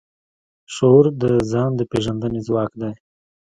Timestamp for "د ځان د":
1.21-1.81